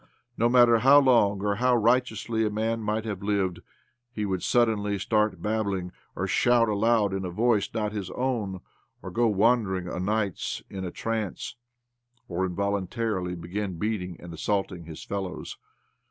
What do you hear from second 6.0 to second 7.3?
or shout aloud in a